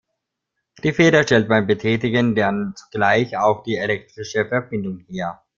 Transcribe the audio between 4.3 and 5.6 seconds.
Verbindung her.